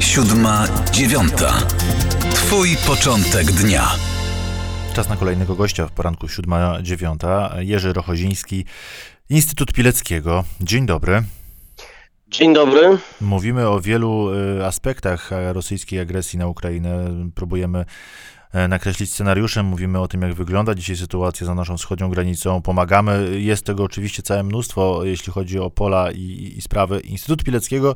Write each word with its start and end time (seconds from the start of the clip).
siódma, 0.00 0.66
dziewiąta. 0.92 1.52
Twój 2.30 2.68
początek 2.86 3.52
dnia. 3.52 3.88
Czas 4.94 5.08
na 5.08 5.16
kolejnego 5.16 5.54
gościa 5.54 5.86
w 5.86 5.92
poranku 5.92 6.28
siódma, 6.28 6.82
dziewiąta. 6.82 7.54
Jerzy 7.58 7.92
Rochoziński, 7.92 8.64
Instytut 9.30 9.72
Pileckiego. 9.72 10.44
Dzień 10.60 10.86
dobry. 10.86 11.22
Dzień 12.28 12.54
dobry. 12.54 12.98
Mówimy 13.20 13.68
o 13.68 13.80
wielu 13.80 14.34
y, 14.58 14.66
aspektach 14.66 15.30
rosyjskiej 15.52 16.00
agresji 16.00 16.38
na 16.38 16.46
Ukrainę. 16.46 17.10
Próbujemy 17.34 17.78
E, 17.78 17.84
nakreślić 18.68 19.12
scenariusze, 19.12 19.62
mówimy 19.62 20.00
o 20.00 20.08
tym, 20.08 20.22
jak 20.22 20.34
wygląda 20.34 20.74
dzisiaj 20.74 20.96
sytuacja 20.96 21.46
za 21.46 21.54
naszą 21.54 21.76
wschodnią 21.76 22.10
granicą, 22.10 22.62
pomagamy. 22.62 23.40
Jest 23.40 23.64
tego 23.64 23.84
oczywiście 23.84 24.22
całe 24.22 24.42
mnóstwo, 24.42 25.04
jeśli 25.04 25.32
chodzi 25.32 25.58
o 25.58 25.70
pola 25.70 26.10
i, 26.12 26.54
i 26.56 26.60
sprawy. 26.60 27.00
Instytut 27.00 27.44
Pileckiego 27.44 27.94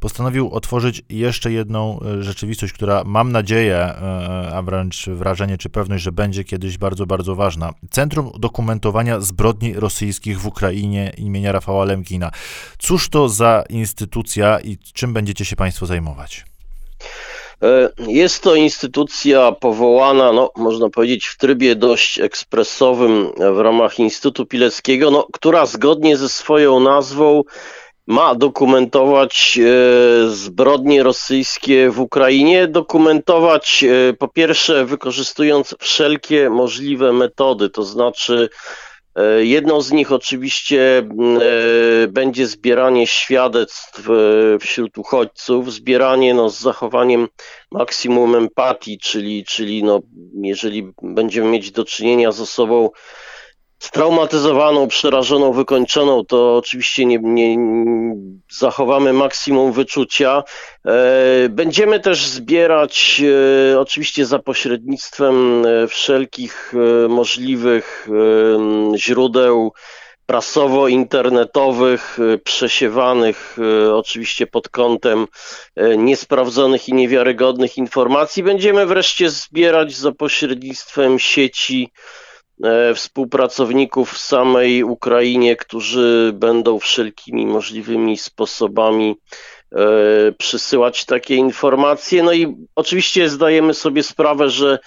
postanowił 0.00 0.50
otworzyć 0.50 1.02
jeszcze 1.08 1.52
jedną 1.52 2.00
e, 2.00 2.22
rzeczywistość, 2.22 2.72
która 2.72 3.04
mam 3.04 3.32
nadzieję, 3.32 3.76
e, 3.76 4.50
a 4.54 4.62
wręcz 4.62 5.08
wrażenie 5.08 5.58
czy 5.58 5.70
pewność, 5.70 6.04
że 6.04 6.12
będzie 6.12 6.44
kiedyś 6.44 6.78
bardzo, 6.78 7.06
bardzo 7.06 7.34
ważna. 7.34 7.72
Centrum 7.90 8.30
Dokumentowania 8.38 9.20
Zbrodni 9.20 9.74
Rosyjskich 9.74 10.40
w 10.40 10.46
Ukrainie 10.46 11.12
imienia 11.16 11.52
Rafała 11.52 11.84
Lemkina. 11.84 12.30
Cóż 12.78 13.08
to 13.08 13.28
za 13.28 13.64
instytucja 13.68 14.60
i 14.60 14.78
czym 14.78 15.12
będziecie 15.12 15.44
się 15.44 15.56
Państwo 15.56 15.86
zajmować? 15.86 16.44
E, 17.62 17.92
jest 17.98 18.42
to 18.42 18.54
instytucja 18.54 19.52
powołana, 19.52 20.32
no, 20.32 20.50
można 20.56 20.90
powiedzieć, 20.90 21.26
w 21.26 21.36
trybie 21.36 21.76
dość 21.76 22.20
ekspresowym 22.20 23.30
w 23.54 23.58
ramach 23.58 23.98
Instytutu 23.98 24.46
Pileckiego, 24.46 25.10
no, 25.10 25.26
która 25.32 25.66
zgodnie 25.66 26.16
ze 26.16 26.28
swoją 26.28 26.80
nazwą 26.80 27.42
ma 28.06 28.34
dokumentować 28.34 29.58
e, 29.58 30.30
zbrodnie 30.30 31.02
rosyjskie 31.02 31.90
w 31.90 32.00
Ukrainie, 32.00 32.68
dokumentować 32.68 33.84
e, 33.84 34.12
po 34.12 34.28
pierwsze 34.28 34.84
wykorzystując 34.84 35.74
wszelkie 35.80 36.50
możliwe 36.50 37.12
metody, 37.12 37.70
to 37.70 37.82
znaczy 37.82 38.48
jedną 39.40 39.80
z 39.80 39.92
nich 39.92 40.12
oczywiście 40.12 40.98
e, 40.98 42.08
będzie 42.08 42.46
zbieranie 42.46 43.06
świadectw 43.06 44.08
e, 44.10 44.58
wśród 44.58 44.98
uchodźców, 44.98 45.72
zbieranie 45.72 46.34
no, 46.34 46.50
z 46.50 46.60
zachowaniem 46.60 47.28
maksimum 47.70 48.34
empatii, 48.34 48.98
czyli, 48.98 49.44
czyli 49.44 49.84
no, 49.84 50.00
jeżeli 50.42 50.92
będziemy 51.02 51.50
mieć 51.50 51.70
do 51.70 51.84
czynienia 51.84 52.32
z 52.32 52.40
osobą 52.40 52.90
straumatyzowaną, 53.80 54.88
przerażoną, 54.88 55.52
wykończoną, 55.52 56.24
to 56.24 56.56
oczywiście 56.56 57.06
nie, 57.06 57.18
nie, 57.18 57.56
zachowamy 58.50 59.12
maksimum 59.12 59.72
wyczucia. 59.72 60.42
E, 60.86 61.48
będziemy 61.48 62.00
też 62.00 62.26
zbierać, 62.26 63.22
e, 63.72 63.80
oczywiście 63.80 64.26
za 64.26 64.38
pośrednictwem 64.38 65.66
e, 65.66 65.86
wszelkich 65.86 66.72
możliwych 67.08 68.08
źródeł 68.96 69.72
prasowo-internetowych, 70.26 72.18
przesiewanych 72.44 73.56
oczywiście 73.92 74.46
pod 74.46 74.68
kątem 74.68 75.26
niesprawdzonych 75.96 76.88
i 76.88 76.94
niewiarygodnych 76.94 77.78
informacji. 77.78 78.42
Będziemy 78.42 78.86
wreszcie 78.86 79.30
zbierać 79.30 79.96
za 79.96 80.12
pośrednictwem 80.12 81.18
sieci 81.18 81.90
współpracowników 82.94 84.12
w 84.12 84.18
samej 84.18 84.84
Ukrainie, 84.84 85.56
którzy 85.56 86.32
będą 86.34 86.78
wszelkimi 86.78 87.46
możliwymi 87.46 88.18
sposobami 88.18 89.16
e, 89.72 89.78
przysyłać 90.38 91.04
takie 91.04 91.34
informacje. 91.34 92.22
No 92.22 92.32
i 92.32 92.56
oczywiście 92.76 93.28
zdajemy 93.28 93.74
sobie 93.74 94.02
sprawę, 94.02 94.50
że 94.50 94.78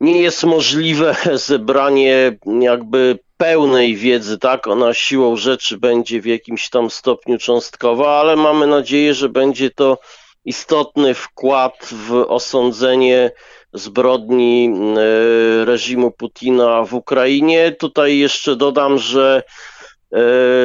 nie 0.00 0.22
jest 0.22 0.44
możliwe 0.44 1.16
zebranie 1.50 2.38
jakby 2.60 3.18
pełnej 3.36 3.96
wiedzy, 3.96 4.38
tak? 4.38 4.66
Ona 4.66 4.94
siłą 4.94 5.36
rzeczy 5.36 5.78
będzie 5.78 6.20
w 6.20 6.26
jakimś 6.26 6.70
tam 6.70 6.90
stopniu 6.90 7.38
cząstkowa, 7.38 8.20
ale 8.20 8.36
mamy 8.36 8.66
nadzieję, 8.66 9.14
że 9.14 9.28
będzie 9.28 9.70
to 9.70 9.98
istotny 10.44 11.14
wkład 11.14 11.88
w 11.92 12.12
osądzenie 12.28 13.30
zbrodni 13.72 14.70
e, 14.70 15.64
reżimu 15.64 16.10
Putina 16.10 16.84
w 16.84 16.94
Ukrainie. 16.94 17.72
Tutaj 17.72 18.18
jeszcze 18.18 18.56
dodam, 18.56 18.98
że 18.98 19.42
e, 19.42 19.44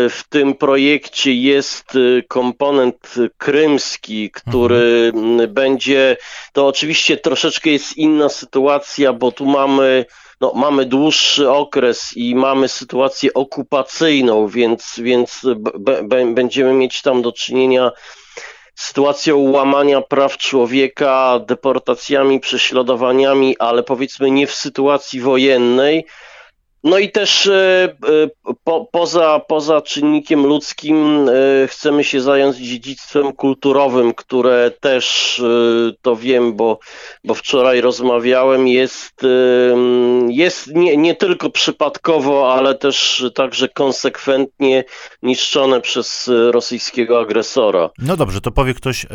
w 0.10 0.22
tym 0.30 0.54
projekcie 0.54 1.34
jest 1.34 1.96
e, 1.96 2.22
komponent 2.22 3.14
krymski, 3.38 4.32
który 4.32 5.12
mhm. 5.16 5.54
będzie, 5.54 6.18
to 6.54 6.68
oczywiście 6.68 7.18
troszeczkę 7.18 7.70
jest 7.70 7.98
inna 7.98 8.30
sytuacja, 8.30 9.14
bo 9.14 9.32
tu 9.32 9.46
mamy, 9.46 10.06
no, 10.42 10.54
mamy 10.56 10.86
dłuższy 10.86 11.52
okres 11.52 12.12
i 12.16 12.36
mamy 12.36 12.68
sytuację 12.68 13.34
okupacyjną, 13.34 14.48
więc, 14.48 14.94
więc 14.98 15.42
będziemy 16.34 16.74
mieć 16.74 17.02
tam 17.02 17.22
do 17.22 17.32
czynienia 17.32 17.92
sytuacją 18.76 19.38
łamania 19.38 20.02
praw 20.02 20.38
człowieka, 20.38 21.40
deportacjami, 21.48 22.40
prześladowaniami, 22.40 23.56
ale 23.60 23.84
powiedzmy 23.84 24.32
nie 24.32 24.48
w 24.48 24.54
sytuacji 24.54 25.22
wojennej, 25.22 26.06
no 26.84 27.00
i 27.00 27.12
też 27.12 27.48
e, 27.48 27.84
e, 28.44 28.54
po, 28.64 28.86
poza, 28.92 29.40
poza 29.48 29.82
czynnikiem 29.82 30.46
ludzkim 30.46 31.30
e, 31.30 31.68
chcemy 31.68 32.04
się 32.04 32.22
zająć 32.22 32.58
dziedzictwem 32.58 33.34
kulturowym, 33.34 34.14
które 34.14 34.72
też, 34.80 35.42
to 36.02 36.16
wiem, 36.16 36.54
bo, 36.56 36.80
bo 37.24 37.34
wczoraj 37.34 37.82
rozmawiałem, 37.82 38.68
jest, 38.68 39.22
jest 40.28 40.76
nie, 40.76 40.98
nie 40.98 41.16
tylko 41.16 41.50
przypadkowo, 41.50 42.54
ale 42.54 42.76
też 42.76 43.26
także 43.36 43.70
konsekwentnie 43.70 44.84
niszczone 45.24 45.82
przez 45.82 46.30
rosyjskiego 46.52 47.20
agresora. 47.20 47.90
No 47.98 48.18
dobrze, 48.18 48.42
to 48.42 48.52
powie 48.52 48.74
ktoś 48.74 49.06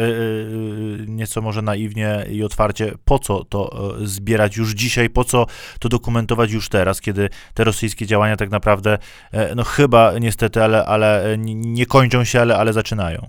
nieco 1.06 1.40
może 1.40 1.62
naiwnie 1.62 2.26
i 2.30 2.44
otwarcie, 2.44 2.92
po 3.04 3.18
co 3.18 3.44
to 3.44 3.92
zbierać 4.02 4.56
już 4.56 4.70
dzisiaj, 4.70 5.10
po 5.10 5.24
co 5.24 5.46
to 5.80 5.88
dokumentować 5.88 6.52
już 6.52 6.68
teraz, 6.68 7.00
kiedy 7.00 7.28
te 7.58 7.64
rosyjskie 7.64 8.06
działania 8.06 8.36
tak 8.36 8.50
naprawdę, 8.50 8.98
e, 9.32 9.54
no 9.54 9.64
chyba 9.64 10.18
niestety, 10.18 10.62
ale, 10.62 10.84
ale 10.84 11.24
e, 11.24 11.38
nie 11.38 11.86
kończą 11.86 12.24
się, 12.24 12.40
ale, 12.40 12.56
ale 12.56 12.72
zaczynają. 12.72 13.28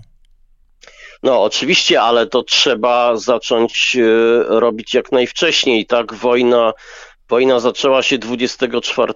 No, 1.22 1.42
oczywiście, 1.42 2.02
ale 2.02 2.26
to 2.26 2.42
trzeba 2.42 3.16
zacząć 3.16 3.96
e, 3.96 4.04
robić 4.60 4.94
jak 4.94 5.12
najwcześniej. 5.12 5.86
Tak, 5.86 6.14
wojna, 6.14 6.72
wojna 7.28 7.60
zaczęła 7.60 8.02
się 8.02 8.18
24 8.18 9.12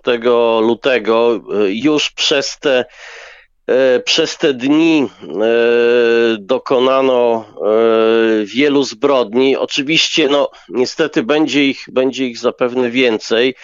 lutego. 0.61 1.41
Już 1.67 2.11
przez 2.11 2.59
te, 2.59 2.85
przez 4.05 4.39
te 4.39 4.55
dni 4.55 5.09
dokonano 6.39 7.45
wielu 8.45 8.83
zbrodni. 8.83 9.57
Oczywiście, 9.57 10.29
no, 10.29 10.51
niestety 10.69 11.23
będzie 11.23 11.65
ich, 11.65 11.85
będzie 11.93 12.27
ich 12.27 12.39
zapewne 12.39 12.91
więcej 12.91 13.55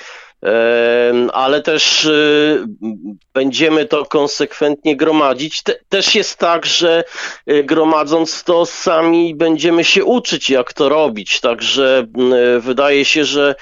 ale 1.33 1.63
też 1.63 2.05
y, 2.05 2.65
będziemy 3.35 3.87
to 3.87 4.05
konsekwentnie 4.05 4.97
gromadzić. 4.97 5.63
też 5.89 6.15
jest 6.15 6.39
tak, 6.39 6.67
że 6.67 7.05
y, 7.51 7.65
gromadząc 7.65 8.45
to 8.45 8.67
sami 8.67 9.35
będziemy 9.35 9.85
się 9.85 10.05
uczyć, 10.05 10.51
jak 10.51 10.73
to 10.73 10.89
robić. 10.89 11.41
Także 11.41 12.07
y, 12.57 12.61
wydaje 12.61 13.05
się, 13.05 13.25
że 13.25 13.55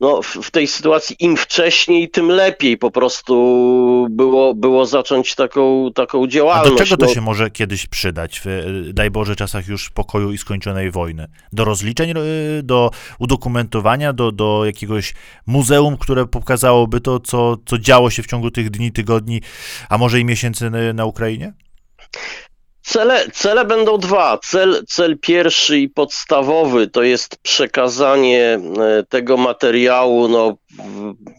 no, 0.00 0.22
w 0.22 0.50
tej 0.50 0.66
sytuacji 0.66 1.16
im 1.18 1.36
wcześniej, 1.36 2.10
tym 2.10 2.28
lepiej 2.28 2.78
po 2.78 2.90
prostu 2.90 4.06
było, 4.10 4.54
było 4.54 4.86
zacząć 4.86 5.34
taką, 5.34 5.90
taką 5.94 6.26
działalność. 6.26 6.72
A 6.72 6.74
do 6.74 6.84
czego 6.84 6.96
to 6.96 7.06
no, 7.06 7.14
się 7.14 7.20
może 7.20 7.50
kiedyś 7.50 7.86
przydać 7.86 8.42
w, 8.44 8.48
daj 8.92 9.10
Boże, 9.10 9.36
czasach 9.36 9.68
już 9.68 9.90
pokoju 9.90 10.32
i 10.32 10.38
skończonej 10.38 10.90
wojny? 10.90 11.26
Do 11.52 11.64
rozliczeń, 11.64 12.10
y, 12.10 12.62
do 12.62 12.90
udokumentowania, 13.18 14.12
do, 14.12 14.32
do 14.32 14.62
jakiegoś 14.64 15.14
muzeum, 15.46 15.96
które 15.96 16.26
pokazałoby 16.26 17.00
to, 17.00 17.20
co, 17.20 17.56
co 17.66 17.78
działo 17.78 18.10
się 18.10 18.22
w 18.22 18.26
ciągu 18.26 18.50
tych 18.50 18.70
dni, 18.70 18.92
tygodni, 18.92 19.40
a 19.88 19.98
może 19.98 20.20
i 20.20 20.24
miesięcy 20.24 20.70
na 20.94 21.04
Ukrainie? 21.04 21.52
Cele, 22.90 23.30
cele 23.32 23.64
będą 23.64 23.98
dwa. 23.98 24.38
Cel, 24.38 24.84
cel 24.88 25.18
pierwszy 25.18 25.78
i 25.78 25.88
podstawowy 25.88 26.86
to 26.88 27.02
jest 27.02 27.36
przekazanie 27.36 28.58
e, 28.78 29.04
tego 29.08 29.36
materiału 29.36 30.28
no, 30.28 30.56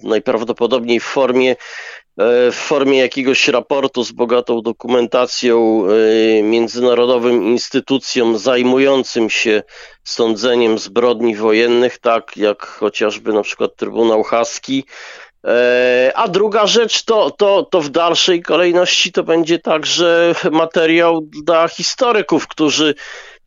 najprawdopodobniej 0.03 0.99
w 0.99 1.03
formie, 1.03 1.51
e, 1.51 2.51
w 2.51 2.55
formie 2.55 2.97
jakiegoś 2.97 3.47
raportu 3.47 4.03
z 4.03 4.11
bogatą 4.11 4.61
dokumentacją 4.61 5.83
e, 5.85 6.43
międzynarodowym 6.43 7.43
instytucjom 7.43 8.37
zajmującym 8.37 9.29
się 9.29 9.63
sądzeniem 10.03 10.77
zbrodni 10.77 11.35
wojennych, 11.35 11.97
tak 11.97 12.37
jak 12.37 12.65
chociażby 12.65 13.33
na 13.33 13.41
przykład 13.41 13.75
Trybunał 13.75 14.23
Haski, 14.23 14.85
a 16.15 16.27
druga 16.27 16.67
rzecz 16.67 17.03
to, 17.03 17.31
to, 17.31 17.67
to 17.71 17.81
w 17.81 17.89
dalszej 17.89 18.41
kolejności 18.41 19.11
to 19.11 19.23
będzie 19.23 19.59
także 19.59 20.35
materiał 20.51 21.21
dla 21.21 21.67
historyków, 21.67 22.47
którzy 22.47 22.95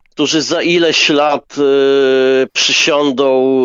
którzy 0.09 0.41
za 0.41 0.61
ileś 0.61 1.09
lat 1.09 1.55
przysiądą 2.53 3.57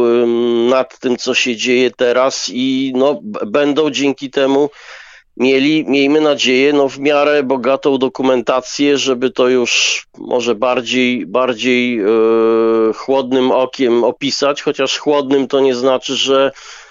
nad 0.69 0.99
tym, 0.99 1.17
co 1.17 1.35
się 1.35 1.57
dzieje 1.57 1.91
teraz 1.91 2.51
i 2.53 2.93
no, 2.97 3.21
będą 3.47 3.91
dzięki 3.91 4.31
temu 4.31 4.71
mieli, 5.37 5.85
miejmy 5.89 6.21
nadzieję, 6.21 6.73
no 6.73 6.89
w 6.89 6.99
miarę 6.99 7.43
bogatą 7.43 7.99
dokumentację, 7.99 8.99
żeby 8.99 9.31
to 9.31 9.49
już 9.49 10.03
może 10.19 10.55
bardziej, 10.55 11.27
bardziej 11.27 11.97
yy, 11.97 12.93
chłodnym 12.95 13.51
okiem 13.51 14.05
opisać, 14.05 14.63
chociaż 14.63 14.99
chłodnym 14.99 15.49
to 15.49 15.61
nie 15.61 15.75
znaczy, 15.75 16.17
że 16.17 16.53
e, 16.55 16.90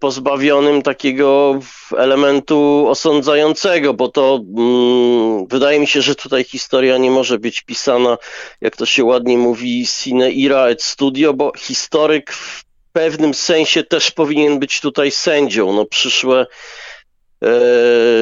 pozbawionym 0.00 0.82
takiego 0.82 1.60
elementu 1.96 2.86
osądzającego, 2.88 3.94
bo 3.94 4.08
to 4.08 4.40
mm, 4.56 5.46
wydaje 5.46 5.80
mi 5.80 5.86
się, 5.86 6.02
że 6.02 6.14
tutaj 6.14 6.44
historia 6.44 6.98
nie 6.98 7.10
może 7.10 7.38
być 7.38 7.62
pisana, 7.62 8.18
jak 8.60 8.76
to 8.76 8.86
się 8.86 9.04
ładnie 9.04 9.38
mówi, 9.38 9.86
sine 9.86 10.30
ira 10.30 10.66
et 10.66 10.82
studio, 10.82 11.34
bo 11.34 11.52
historyk 11.58 12.32
w 12.32 12.64
pewnym 12.92 13.34
sensie 13.34 13.84
też 13.84 14.10
powinien 14.10 14.58
być 14.58 14.80
tutaj 14.80 15.10
sędzią. 15.10 15.72
No 15.72 15.84
przyszłe 15.84 16.46
E, 16.46 16.46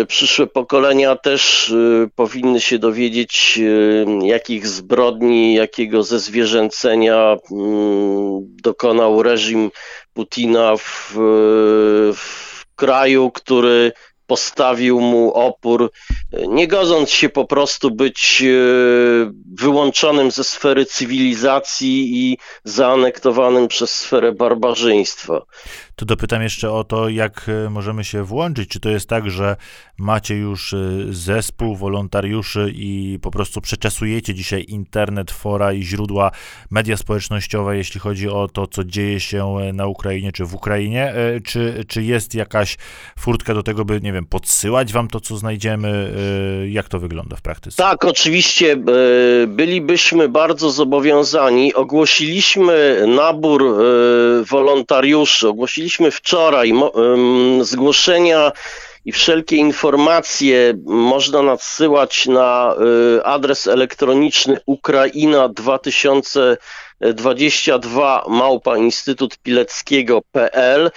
przyszłe 0.09 0.47
pokolenia 0.47 1.17
też 1.17 1.71
e, 1.71 2.09
powinny 2.15 2.61
się 2.61 2.79
dowiedzieć, 2.79 3.61
e, 4.23 4.27
jakich 4.27 4.67
zbrodni, 4.67 5.55
jakiego 5.55 6.03
zezwierzęcenia 6.03 7.37
mm, 7.53 8.57
dokonał 8.63 9.23
reżim 9.23 9.71
Putina 10.13 10.77
w, 10.77 11.13
w 12.15 12.65
kraju, 12.77 13.31
który 13.31 13.93
postawił 14.27 15.01
mu 15.01 15.33
opór, 15.33 15.91
nie 16.49 16.69
godząc 16.69 17.11
się 17.11 17.29
po 17.29 17.45
prostu 17.45 17.91
być 17.91 18.43
e, 18.43 19.33
wyłączonym 19.55 20.31
ze 20.31 20.45
sfery 20.45 20.87
cywilizacji 20.87 22.17
i 22.17 22.39
zaanektowanym 22.65 23.69
przez 23.69 23.91
sferę 23.91 24.33
barbarzyństwa. 24.33 25.43
To 25.97 26.05
dopytam 26.05 26.43
jeszcze 26.43 26.71
o 26.71 26.85
to, 26.85 27.09
jak 27.09 27.47
e, 27.49 27.71
możemy 27.71 28.05
się 28.05 28.25
włączyć. 28.25 28.69
Czy 28.69 28.81
to 28.81 28.89
jest 28.89 29.09
tak, 29.09 29.31
że 29.31 29.57
macie 29.99 30.35
już 30.35 30.75
e, 30.75 30.79
zespół 31.11 31.77
wolontariuszy 31.77 32.73
i 32.75 33.19
po 33.23 33.31
prostu 33.31 33.61
przeczesujecie 33.61 34.35
dzisiaj 34.35 34.65
internet, 34.69 35.31
fora 35.31 35.73
i 35.73 35.83
źródła 35.83 36.31
media 36.71 36.97
społecznościowe, 36.97 37.77
jeśli 37.77 38.01
chodzi 38.01 38.29
o 38.29 38.49
to, 38.49 38.67
co 38.67 38.85
dzieje 38.85 39.21
się 39.21 39.57
na 39.73 39.87
Ukrainie 39.87 40.33
czy 40.33 40.45
w 40.45 40.55
Ukrainie? 40.55 41.15
Czy, 41.45 41.85
czy 41.89 42.03
jest 42.03 42.35
jakaś 42.35 42.77
furtka 43.19 43.55
do 43.55 43.63
tego, 43.63 43.85
by, 43.85 44.01
nie 44.01 44.13
wiem, 44.15 44.27
podsyłać 44.27 44.93
wam 44.93 45.09
to, 45.09 45.21
co 45.21 45.37
znajdziemy? 45.37 46.15
Jak 46.69 46.89
to 46.89 46.99
wygląda 46.99 47.37
w 47.37 47.43
praktyce? 47.43 47.77
Tak, 47.77 48.05
oczywiście 48.05 48.77
bylibyśmy 49.47 50.29
bardzo 50.29 50.71
zobowiązani. 50.71 51.75
Ogłosiliśmy 51.75 53.05
nabór 53.07 53.65
wolontariuszy, 54.51 55.49
ogłosiliśmy 55.49 56.11
wczoraj 56.11 56.73
zgłoszenia 57.61 58.53
i 59.05 59.13
wszelkie 59.13 59.57
informacje 59.57 60.75
można 60.87 61.43
nadsyłać 61.43 62.27
na 62.27 62.75
y, 63.19 63.25
adres 63.25 63.67
elektroniczny 63.67 64.61
ukraina 64.67 65.49
2022 65.49 68.25
małpa 68.29 68.79
Instytut 68.79 69.39
Pileckiego.pl 69.39 70.87
y, 70.87 70.91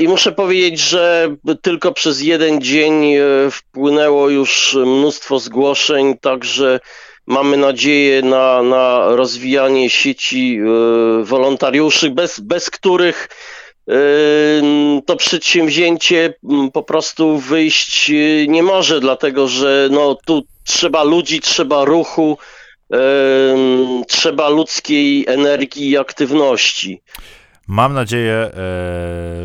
i 0.00 0.08
muszę 0.08 0.32
powiedzieć, 0.32 0.80
że 0.80 1.36
tylko 1.62 1.92
przez 1.92 2.22
jeden 2.22 2.60
dzień 2.60 3.14
y, 3.14 3.50
wpłynęło 3.50 4.28
już 4.28 4.76
mnóstwo 4.86 5.38
zgłoszeń, 5.38 6.18
także 6.18 6.80
mamy 7.26 7.56
nadzieję 7.56 8.22
na, 8.22 8.62
na 8.62 9.16
rozwijanie 9.16 9.90
sieci 9.90 10.60
wolontariuszy, 11.22 12.10
bez, 12.10 12.40
bez 12.40 12.70
których 12.70 13.28
to 15.06 15.16
przedsięwzięcie 15.16 16.34
po 16.72 16.82
prostu 16.82 17.38
wyjść 17.38 18.12
nie 18.48 18.62
może, 18.62 19.00
dlatego 19.00 19.48
że 19.48 19.88
no, 19.90 20.18
tu 20.26 20.42
trzeba 20.64 21.02
ludzi, 21.02 21.40
trzeba 21.40 21.84
ruchu, 21.84 22.38
trzeba 24.08 24.48
ludzkiej 24.48 25.24
energii 25.28 25.90
i 25.90 25.98
aktywności. 25.98 27.02
Mam 27.70 27.94
nadzieję, 27.94 28.34
e, 28.34 28.52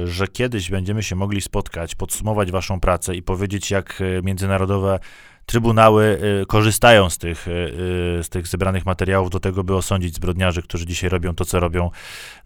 że 0.07 0.27
kiedyś 0.27 0.69
będziemy 0.69 1.03
się 1.03 1.15
mogli 1.15 1.41
spotkać, 1.41 1.95
podsumować 1.95 2.51
Waszą 2.51 2.79
pracę 2.79 3.15
i 3.15 3.23
powiedzieć, 3.23 3.71
jak 3.71 4.01
e, 4.01 4.21
międzynarodowe 4.21 4.99
trybunały 5.45 6.19
y, 6.41 6.45
korzystają 6.45 7.09
z 7.09 7.17
tych, 7.17 7.47
y, 7.47 7.51
y, 8.19 8.23
z 8.23 8.29
tych 8.29 8.47
zebranych 8.47 8.85
materiałów 8.85 9.29
do 9.29 9.39
tego, 9.39 9.63
by 9.63 9.75
osądzić 9.75 10.15
zbrodniarzy, 10.15 10.61
którzy 10.61 10.85
dzisiaj 10.85 11.09
robią 11.09 11.35
to, 11.35 11.45
co 11.45 11.59
robią 11.59 11.91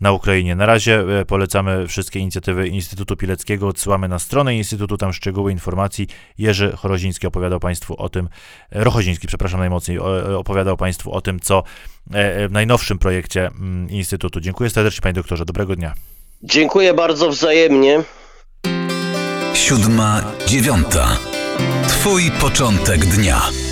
na 0.01 0.11
Ukrainie. 0.11 0.55
Na 0.55 0.65
razie 0.65 1.03
polecamy 1.27 1.87
wszystkie 1.87 2.19
inicjatywy 2.19 2.67
Instytutu 2.67 3.17
Pileckiego, 3.17 3.67
odsyłamy 3.67 4.07
na 4.07 4.19
stronę 4.19 4.55
Instytutu, 4.55 4.97
tam 4.97 5.13
szczegóły 5.13 5.51
informacji. 5.51 6.07
Jerzy 6.37 6.71
Choroziński 6.77 7.27
opowiadał 7.27 7.59
Państwu 7.59 7.95
o 7.97 8.09
tym, 8.09 8.29
Rochoziński, 8.71 9.27
przepraszam 9.27 9.59
najmocniej, 9.59 9.99
opowiadał 10.37 10.77
Państwu 10.77 11.11
o 11.11 11.21
tym, 11.21 11.39
co 11.39 11.63
e, 12.11 12.47
w 12.47 12.51
najnowszym 12.51 12.97
projekcie 12.97 13.47
mm, 13.47 13.89
Instytutu. 13.89 14.39
Dziękuję 14.39 14.69
serdecznie, 14.69 15.01
Panie 15.01 15.13
Doktorze, 15.13 15.45
dobrego 15.45 15.75
dnia. 15.75 15.93
Dziękuję 16.43 16.93
bardzo 16.93 17.29
wzajemnie. 17.29 18.03
Siódma, 19.53 20.21
dziewiąta. 20.47 21.17
Twój 21.87 22.31
początek 22.31 23.05
dnia. 23.05 23.68